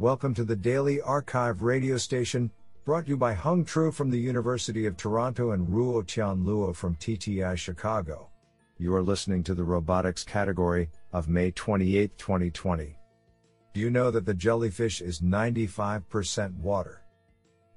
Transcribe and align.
Welcome 0.00 0.34
to 0.34 0.44
the 0.44 0.56
Daily 0.56 0.98
arXiv 0.98 1.62
radio 1.62 1.96
station, 1.98 2.50
brought 2.84 3.04
to 3.04 3.10
you 3.10 3.16
by 3.16 3.32
Hung 3.32 3.64
Tru 3.64 3.92
from 3.92 4.10
the 4.10 4.18
University 4.18 4.86
of 4.86 4.96
Toronto 4.96 5.52
and 5.52 5.68
Ruo 5.68 6.04
Tian 6.04 6.44
Luo 6.44 6.74
from 6.74 6.96
TTI 6.96 7.56
Chicago. 7.56 8.28
You 8.76 8.92
are 8.96 9.02
listening 9.04 9.44
to 9.44 9.54
the 9.54 9.62
robotics 9.62 10.24
category 10.24 10.90
of 11.12 11.28
May 11.28 11.52
28, 11.52 12.18
2020. 12.18 12.96
Do 13.72 13.80
you 13.80 13.88
know 13.88 14.10
that 14.10 14.26
the 14.26 14.34
jellyfish 14.34 15.00
is 15.00 15.20
95% 15.20 16.56
water? 16.56 17.02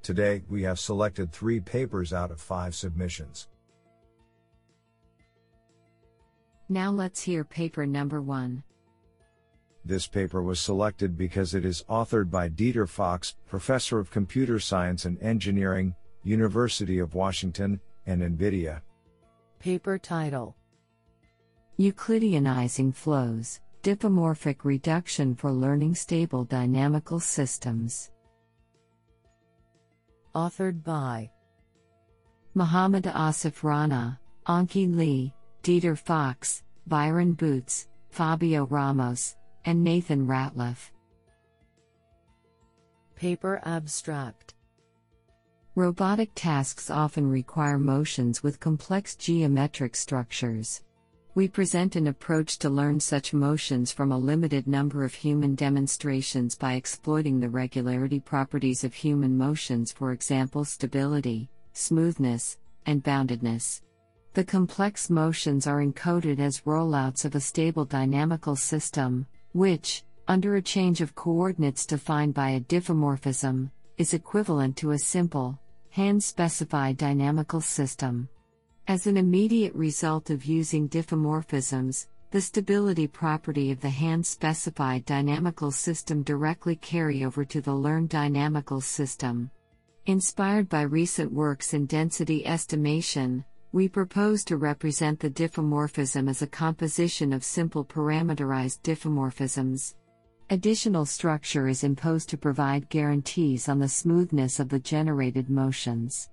Today, 0.01 0.41
we 0.49 0.63
have 0.63 0.79
selected 0.79 1.31
three 1.31 1.59
papers 1.59 2.13
out 2.13 2.31
of 2.31 2.41
five 2.41 2.73
submissions. 2.73 3.47
Now 6.67 6.89
let's 6.89 7.21
hear 7.21 7.43
paper 7.43 7.85
number 7.85 8.23
one. 8.23 8.63
This 9.87 10.05
paper 10.05 10.43
was 10.43 10.59
selected 10.59 11.17
because 11.17 11.55
it 11.55 11.63
is 11.63 11.85
authored 11.89 12.29
by 12.29 12.49
Dieter 12.49 12.89
Fox, 12.89 13.35
Professor 13.47 13.99
of 13.99 14.11
Computer 14.11 14.59
Science 14.59 15.05
and 15.05 15.17
Engineering, 15.21 15.95
University 16.25 16.99
of 16.99 17.15
Washington, 17.15 17.79
and 18.05 18.21
NVIDIA. 18.21 18.81
Paper 19.59 19.97
title 19.97 20.57
Euclideanizing 21.79 22.93
Flows 22.93 23.61
Diffeomorphic 23.81 24.65
Reduction 24.65 25.33
for 25.33 25.53
Learning 25.53 25.95
Stable 25.95 26.43
Dynamical 26.43 27.21
Systems. 27.21 28.11
Authored 30.35 30.83
by 30.83 31.31
Muhammad 32.55 33.05
Asif 33.05 33.63
Rana, 33.63 34.19
Anqi 34.47 34.93
Li, 34.93 35.33
Dieter 35.63 35.97
Fox, 35.97 36.63
Byron 36.87 37.31
Boots, 37.31 37.87
Fabio 38.09 38.65
Ramos, 38.65 39.37
and 39.67 39.83
Nathan 39.83 40.25
Ratliff. 40.25 40.91
Paper 43.15 43.61
Abstract 43.65 44.53
Robotic 45.75 46.31
tasks 46.35 46.89
often 46.89 47.29
require 47.29 47.77
motions 47.77 48.41
with 48.41 48.61
complex 48.61 49.17
geometric 49.17 49.97
structures. 49.97 50.83
We 51.35 51.49
present 51.49 51.97
an 51.97 52.07
approach 52.07 52.59
to 52.59 52.69
learn 52.69 53.01
such 53.01 53.33
motions 53.33 53.91
from 53.91 54.13
a 54.13 54.17
limited 54.17 54.67
number 54.67 55.03
of 55.03 55.13
human 55.13 55.53
demonstrations 55.53 56.55
by 56.55 56.75
exploiting 56.75 57.41
the 57.41 57.49
regularity 57.49 58.21
properties 58.21 58.85
of 58.85 58.93
human 58.93 59.37
motions, 59.37 59.91
for 59.91 60.13
example, 60.13 60.63
stability, 60.63 61.49
smoothness, 61.73 62.57
and 62.85 63.03
boundedness. 63.03 63.81
The 64.33 64.45
complex 64.45 65.09
motions 65.09 65.67
are 65.67 65.83
encoded 65.83 66.39
as 66.39 66.61
rollouts 66.61 67.25
of 67.25 67.35
a 67.35 67.41
stable 67.41 67.83
dynamical 67.83 68.55
system, 68.55 69.27
which, 69.57 70.03
under 70.27 70.55
a 70.55 70.61
change 70.61 71.01
of 71.01 71.15
coordinates 71.15 71.85
defined 71.85 72.33
by 72.33 72.51
a 72.51 72.61
diffeomorphism, 72.61 73.71
is 73.97 74.13
equivalent 74.13 74.77
to 74.77 74.91
a 74.91 74.99
simple, 74.99 75.59
hand 75.89 76.23
specified 76.23 76.95
dynamical 76.97 77.59
system. 77.59 78.29
As 78.87 79.07
an 79.07 79.17
immediate 79.17 79.73
result 79.73 80.29
of 80.29 80.45
using 80.45 80.87
diffeomorphisms, 80.87 82.07
the 82.29 82.39
stability 82.39 83.07
property 83.07 83.71
of 83.71 83.81
the 83.81 83.89
hand 83.89 84.25
specified 84.25 85.05
dynamical 85.05 85.71
system 85.71 86.23
directly 86.23 86.75
carry 86.75 87.23
over 87.23 87.43
to 87.45 87.59
the 87.59 87.73
learned 87.73 88.09
dynamical 88.09 88.79
system. 88.79 89.49
Inspired 90.05 90.69
by 90.69 90.81
recent 90.81 91.31
works 91.31 91.73
in 91.73 91.85
density 91.85 92.45
estimation, 92.45 93.43
we 93.77 93.87
propose 93.87 94.43
to 94.43 94.57
represent 94.57 95.19
the 95.19 95.29
diffeomorphism 95.29 96.27
as 96.27 96.41
a 96.41 96.47
composition 96.47 97.31
of 97.31 97.43
simple 97.43 97.85
parameterized 97.85 98.81
diffeomorphisms. 98.81 99.93
Additional 100.49 101.05
structure 101.05 101.67
is 101.67 101.83
imposed 101.83 102.27
to 102.27 102.39
provide 102.39 102.89
guarantees 102.89 103.69
on 103.69 103.77
the 103.77 103.87
smoothness 103.87 104.59
of 104.59 104.67
the 104.67 104.79
generated 104.79 105.47
motions. 105.51 106.27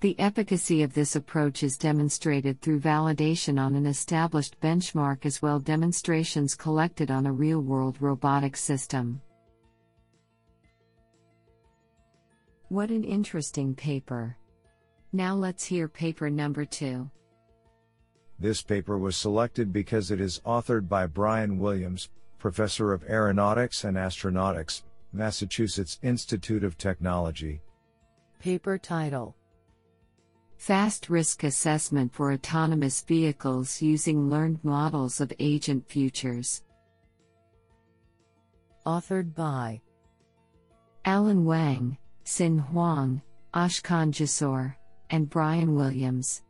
The 0.00 0.18
efficacy 0.18 0.82
of 0.82 0.94
this 0.94 1.16
approach 1.16 1.62
is 1.62 1.76
demonstrated 1.76 2.62
through 2.62 2.80
validation 2.80 3.60
on 3.60 3.74
an 3.74 3.84
established 3.84 4.58
benchmark 4.62 5.26
as 5.26 5.42
well 5.42 5.60
demonstrations 5.60 6.54
collected 6.54 7.10
on 7.10 7.26
a 7.26 7.32
real-world 7.32 7.98
robotic 8.00 8.56
system. 8.56 9.20
What 12.70 12.88
an 12.88 13.04
interesting 13.04 13.74
paper. 13.74 14.38
Now 15.12 15.34
let's 15.34 15.64
hear 15.64 15.88
paper 15.88 16.28
number 16.28 16.64
two. 16.64 17.10
This 18.38 18.60
paper 18.60 18.98
was 18.98 19.16
selected 19.16 19.72
because 19.72 20.10
it 20.10 20.20
is 20.20 20.40
authored 20.44 20.88
by 20.88 21.06
Brian 21.06 21.58
Williams, 21.58 22.10
Professor 22.38 22.92
of 22.92 23.02
Aeronautics 23.08 23.84
and 23.84 23.96
Astronautics, 23.96 24.82
Massachusetts 25.12 25.98
Institute 26.02 26.62
of 26.62 26.76
Technology. 26.76 27.62
Paper 28.40 28.76
title 28.76 29.34
Fast 30.58 31.08
Risk 31.08 31.44
Assessment 31.44 32.12
for 32.12 32.32
Autonomous 32.32 33.00
Vehicles 33.02 33.80
Using 33.80 34.28
Learned 34.28 34.58
Models 34.62 35.20
of 35.20 35.32
Agent 35.38 35.88
Futures. 35.88 36.62
Authored 38.84 39.34
by 39.34 39.80
Allen 41.04 41.44
Wang, 41.44 41.96
Xin 42.24 42.60
Huang, 42.60 43.22
Ashkan 43.54 44.12
Jasour 44.12 44.74
and 45.10 45.28
Brian 45.28 45.74
Williams. 45.74 46.42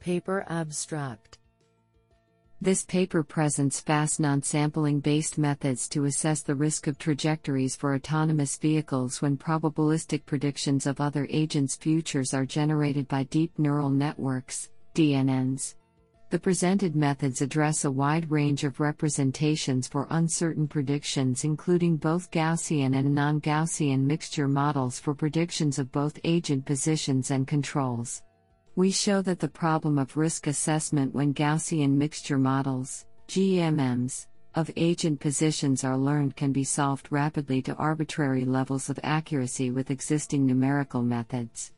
Paper 0.00 0.44
Abstract 0.48 1.38
This 2.60 2.84
paper 2.84 3.22
presents 3.22 3.80
fast 3.80 4.20
non 4.20 4.42
sampling 4.42 5.00
based 5.00 5.38
methods 5.38 5.88
to 5.90 6.04
assess 6.04 6.42
the 6.42 6.54
risk 6.54 6.86
of 6.86 6.98
trajectories 6.98 7.74
for 7.74 7.94
autonomous 7.94 8.56
vehicles 8.56 9.22
when 9.22 9.36
probabilistic 9.36 10.26
predictions 10.26 10.86
of 10.86 11.00
other 11.00 11.26
agents' 11.30 11.76
futures 11.76 12.34
are 12.34 12.44
generated 12.44 13.08
by 13.08 13.22
deep 13.24 13.58
neural 13.58 13.90
networks, 13.90 14.68
DNNs. 14.94 15.74
The 16.34 16.40
presented 16.40 16.96
methods 16.96 17.42
address 17.42 17.84
a 17.84 17.92
wide 17.92 18.28
range 18.28 18.64
of 18.64 18.80
representations 18.80 19.86
for 19.86 20.08
uncertain 20.10 20.66
predictions, 20.66 21.44
including 21.44 21.96
both 21.96 22.28
Gaussian 22.32 22.96
and 22.96 23.14
non 23.14 23.40
Gaussian 23.40 24.00
mixture 24.00 24.48
models 24.48 24.98
for 24.98 25.14
predictions 25.14 25.78
of 25.78 25.92
both 25.92 26.18
agent 26.24 26.64
positions 26.64 27.30
and 27.30 27.46
controls. 27.46 28.24
We 28.74 28.90
show 28.90 29.22
that 29.22 29.38
the 29.38 29.46
problem 29.46 29.96
of 29.96 30.16
risk 30.16 30.48
assessment 30.48 31.14
when 31.14 31.34
Gaussian 31.34 31.92
mixture 31.92 32.36
models, 32.36 33.06
GMMs, 33.28 34.26
of 34.56 34.72
agent 34.74 35.20
positions 35.20 35.84
are 35.84 35.96
learned 35.96 36.34
can 36.34 36.50
be 36.50 36.64
solved 36.64 37.06
rapidly 37.12 37.62
to 37.62 37.76
arbitrary 37.76 38.44
levels 38.44 38.90
of 38.90 38.98
accuracy 39.04 39.70
with 39.70 39.92
existing 39.92 40.46
numerical 40.46 41.00
methods. 41.04 41.70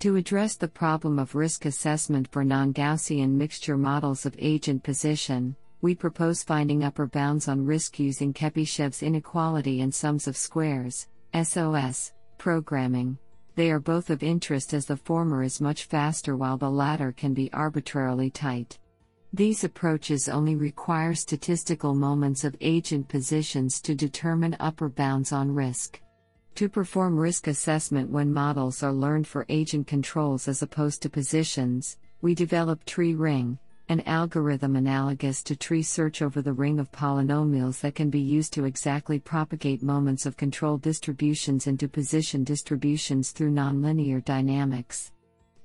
To 0.00 0.16
address 0.16 0.56
the 0.56 0.66
problem 0.66 1.18
of 1.18 1.34
risk 1.34 1.66
assessment 1.66 2.32
for 2.32 2.42
non 2.42 2.72
Gaussian 2.72 3.32
mixture 3.32 3.76
models 3.76 4.24
of 4.24 4.34
agent 4.38 4.82
position, 4.82 5.54
we 5.82 5.94
propose 5.94 6.42
finding 6.42 6.82
upper 6.82 7.06
bounds 7.06 7.48
on 7.48 7.66
risk 7.66 7.98
using 7.98 8.32
Chebyshev's 8.32 9.02
inequality 9.02 9.82
and 9.82 9.94
sums 9.94 10.26
of 10.26 10.38
squares, 10.38 11.06
SOS, 11.34 12.14
programming. 12.38 13.18
They 13.56 13.70
are 13.70 13.78
both 13.78 14.08
of 14.08 14.22
interest 14.22 14.72
as 14.72 14.86
the 14.86 14.96
former 14.96 15.42
is 15.42 15.60
much 15.60 15.84
faster 15.84 16.34
while 16.34 16.56
the 16.56 16.70
latter 16.70 17.12
can 17.12 17.34
be 17.34 17.52
arbitrarily 17.52 18.30
tight. 18.30 18.78
These 19.34 19.64
approaches 19.64 20.30
only 20.30 20.56
require 20.56 21.14
statistical 21.14 21.94
moments 21.94 22.42
of 22.44 22.56
agent 22.62 23.06
positions 23.08 23.82
to 23.82 23.94
determine 23.94 24.56
upper 24.60 24.88
bounds 24.88 25.30
on 25.30 25.54
risk. 25.54 26.00
To 26.60 26.68
perform 26.68 27.18
risk 27.18 27.46
assessment 27.46 28.10
when 28.10 28.34
models 28.34 28.82
are 28.82 28.92
learned 28.92 29.26
for 29.26 29.46
agent 29.48 29.86
controls 29.86 30.46
as 30.46 30.60
opposed 30.60 31.00
to 31.00 31.08
positions, 31.08 31.96
we 32.20 32.34
develop 32.34 32.84
Tree 32.84 33.14
Ring, 33.14 33.58
an 33.88 34.02
algorithm 34.02 34.76
analogous 34.76 35.42
to 35.44 35.56
tree 35.56 35.82
search 35.82 36.20
over 36.20 36.42
the 36.42 36.52
ring 36.52 36.78
of 36.78 36.92
polynomials 36.92 37.80
that 37.80 37.94
can 37.94 38.10
be 38.10 38.20
used 38.20 38.52
to 38.52 38.66
exactly 38.66 39.18
propagate 39.18 39.82
moments 39.82 40.26
of 40.26 40.36
control 40.36 40.76
distributions 40.76 41.66
into 41.66 41.88
position 41.88 42.44
distributions 42.44 43.30
through 43.30 43.52
nonlinear 43.52 44.22
dynamics. 44.22 45.12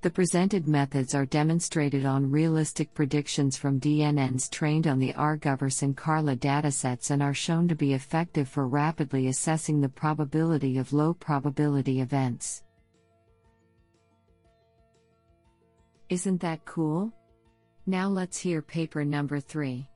The 0.06 0.12
presented 0.12 0.68
methods 0.68 1.16
are 1.16 1.26
demonstrated 1.26 2.06
on 2.06 2.30
realistic 2.30 2.94
predictions 2.94 3.58
from 3.58 3.80
DNNs 3.80 4.52
trained 4.52 4.86
on 4.86 5.00
the 5.00 5.14
Argoverse 5.14 5.82
and 5.82 5.98
Carla 5.98 6.36
datasets 6.36 7.10
and 7.10 7.24
are 7.24 7.34
shown 7.34 7.68
to 7.70 7.74
be 7.74 7.96
effective 7.96 8.48
for 8.48 8.68
rapidly 8.68 9.30
assessing 9.30 9.82
the 9.82 9.90
probability 9.90 10.78
of 10.78 10.94
low 10.94 11.16
probability 11.16 12.02
events. 12.02 12.62
Isn't 16.10 16.40
that 16.40 16.64
cool? 16.66 17.12
Now 17.88 18.08
let's 18.08 18.38
hear 18.38 18.62
paper 18.62 19.04
number 19.04 19.40
3. 19.40 19.90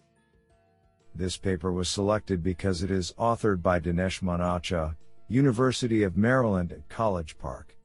This 1.14 1.38
paper 1.38 1.72
was 1.72 1.88
selected 1.88 2.42
because 2.42 2.82
it 2.82 2.90
is 2.90 3.14
authored 3.20 3.62
by 3.62 3.80
Dinesh 3.80 4.24
Manocha, 4.24 4.96
University 5.28 6.02
of 6.02 6.18
Maryland 6.18 6.72
at 6.72 6.90
College 6.90 7.38
Park. 7.38 7.76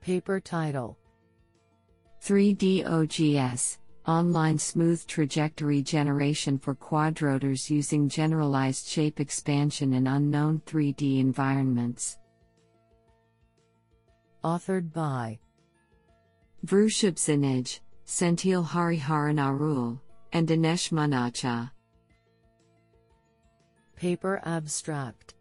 Paper 0.00 0.40
title 0.40 0.98
3D 2.22 2.86
OGS 2.86 3.78
Online 4.06 4.56
smooth 4.56 5.04
trajectory 5.08 5.82
generation 5.82 6.56
for 6.56 6.72
quadrotors 6.72 7.68
using 7.68 8.08
generalized 8.08 8.86
shape 8.86 9.18
expansion 9.18 9.92
in 9.92 10.06
unknown 10.06 10.62
3D 10.64 11.18
environments. 11.18 12.18
Authored 14.44 14.92
by 14.92 15.40
Vrushabh 16.64 17.16
Zinage, 17.16 17.80
Senthil 18.06 18.66
Hariharan 18.66 19.40
Arul, 19.40 20.00
and 20.32 20.46
Dinesh 20.46 20.92
Manocha. 20.92 21.72
Paper 23.96 24.40
Abstract 24.44 25.34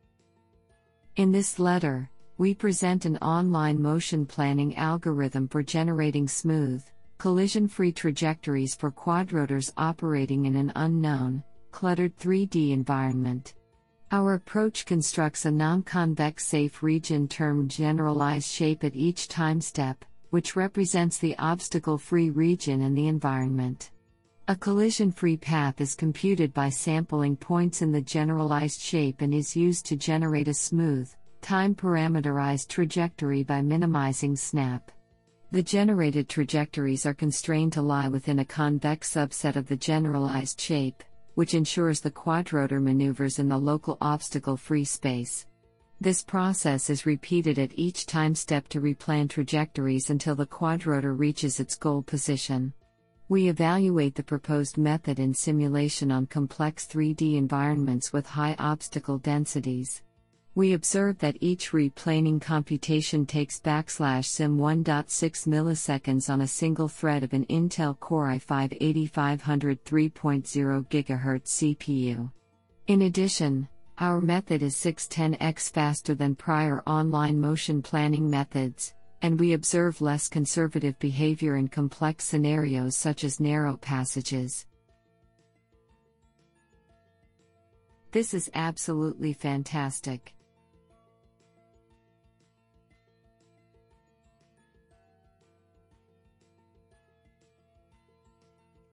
In 1.15 1.31
this 1.31 1.59
letter, 1.59 2.09
we 2.37 2.53
present 2.53 3.05
an 3.05 3.17
online 3.17 3.81
motion 3.81 4.25
planning 4.25 4.75
algorithm 4.75 5.47
for 5.47 5.61
generating 5.61 6.27
smooth, 6.27 6.83
collision 7.17 7.67
free 7.67 7.91
trajectories 7.91 8.75
for 8.75 8.91
quadrotors 8.91 9.71
operating 9.77 10.45
in 10.45 10.55
an 10.55 10.71
unknown, 10.75 11.43
cluttered 11.71 12.17
3D 12.17 12.71
environment. 12.71 13.53
Our 14.11 14.33
approach 14.33 14.85
constructs 14.85 15.45
a 15.45 15.51
non 15.51 15.83
convex 15.83 16.45
safe 16.45 16.83
region 16.83 17.27
termed 17.27 17.69
generalized 17.69 18.49
shape 18.49 18.83
at 18.83 18.95
each 18.95 19.27
time 19.27 19.61
step, 19.61 20.03
which 20.31 20.55
represents 20.55 21.17
the 21.17 21.37
obstacle 21.37 21.97
free 21.97 22.29
region 22.29 22.81
in 22.81 22.93
the 22.93 23.07
environment. 23.07 23.91
A 24.47 24.55
collision 24.55 25.11
free 25.11 25.37
path 25.37 25.79
is 25.79 25.95
computed 25.95 26.53
by 26.53 26.69
sampling 26.69 27.37
points 27.37 27.81
in 27.81 27.91
the 27.91 28.01
generalized 28.01 28.81
shape 28.81 29.21
and 29.21 29.33
is 29.33 29.55
used 29.55 29.85
to 29.85 29.95
generate 29.95 30.49
a 30.49 30.53
smooth, 30.53 31.09
time 31.41 31.75
parameterized 31.75 32.67
trajectory 32.67 33.43
by 33.43 33.61
minimizing 33.61 34.35
snap. 34.35 34.91
The 35.51 35.63
generated 35.63 36.29
trajectories 36.29 37.05
are 37.05 37.13
constrained 37.13 37.73
to 37.73 37.81
lie 37.81 38.07
within 38.07 38.39
a 38.39 38.45
convex 38.45 39.13
subset 39.13 39.55
of 39.55 39.67
the 39.67 39.75
generalized 39.75 40.61
shape, 40.61 41.03
which 41.35 41.53
ensures 41.53 41.99
the 41.99 42.11
quadrotor 42.11 42.81
maneuvers 42.81 43.39
in 43.39 43.49
the 43.49 43.57
local 43.57 43.97
obstacle 43.99 44.55
free 44.55 44.85
space. 44.85 45.45
This 45.99 46.23
process 46.23 46.89
is 46.89 47.05
repeated 47.05 47.59
at 47.59 47.77
each 47.77 48.05
time 48.05 48.33
step 48.33 48.67
to 48.69 48.81
replan 48.81 49.29
trajectories 49.29 50.09
until 50.09 50.35
the 50.35 50.47
quadrotor 50.47 51.17
reaches 51.17 51.59
its 51.59 51.75
goal 51.75 52.01
position. 52.01 52.73
We 53.29 53.49
evaluate 53.49 54.15
the 54.15 54.23
proposed 54.23 54.77
method 54.77 55.19
in 55.19 55.33
simulation 55.33 56.11
on 56.11 56.27
complex 56.27 56.87
3D 56.87 57.35
environments 57.35 58.11
with 58.11 58.25
high 58.25 58.55
obstacle 58.57 59.19
densities. 59.19 60.01
We 60.53 60.73
observe 60.73 61.17
that 61.19 61.37
each 61.39 61.71
replaning 61.71 62.41
computation 62.41 63.25
takes 63.25 63.61
backslash 63.61 64.25
sim 64.25 64.57
1.6 64.57 65.47
milliseconds 65.47 66.29
on 66.29 66.41
a 66.41 66.47
single 66.47 66.89
thread 66.89 67.23
of 67.23 67.31
an 67.31 67.45
Intel 67.45 67.97
Core 67.97 68.27
i5 68.27 68.77
8500 68.81 69.85
3.0 69.85 70.87
GHz 70.89 71.77
CPU. 71.77 72.31
In 72.87 73.03
addition, 73.03 73.69
our 73.97 74.19
method 74.19 74.61
is 74.61 74.75
610x 74.75 75.71
faster 75.71 76.15
than 76.15 76.35
prior 76.35 76.83
online 76.85 77.39
motion 77.39 77.81
planning 77.81 78.29
methods, 78.29 78.93
and 79.21 79.39
we 79.39 79.53
observe 79.53 80.01
less 80.01 80.27
conservative 80.27 80.99
behavior 80.99 81.55
in 81.55 81.69
complex 81.69 82.25
scenarios 82.25 82.97
such 82.97 83.23
as 83.23 83.39
narrow 83.39 83.77
passages. 83.77 84.65
This 88.11 88.33
is 88.33 88.51
absolutely 88.53 89.31
fantastic. 89.31 90.33